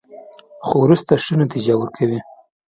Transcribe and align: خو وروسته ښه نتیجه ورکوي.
خو 0.65 0.75
وروسته 0.85 1.13
ښه 1.23 1.33
نتیجه 1.43 1.73
ورکوي. 1.77 2.19